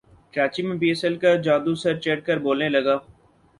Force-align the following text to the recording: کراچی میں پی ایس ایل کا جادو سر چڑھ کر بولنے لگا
کراچی 0.33 0.61
میں 0.67 0.77
پی 0.79 0.87
ایس 0.89 1.01
ایل 1.03 1.15
کا 1.23 1.31
جادو 1.45 1.73
سر 1.83 1.93
چڑھ 2.03 2.21
کر 2.27 2.37
بولنے 2.45 2.69
لگا 2.75 2.95